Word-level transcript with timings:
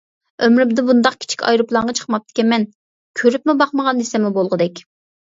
ئۆمرۈمدە 0.45 0.83
بۇنداق 0.85 1.17
كىچىك 1.25 1.43
ئايروپىلانغا 1.49 1.95
چىقماپتىكەنمەن، 1.99 2.65
كۆرۈپمۇ 3.21 3.55
باقمىغان 3.61 4.03
دېسەممۇ 4.05 4.33
بولغۇدەك. 4.39 4.83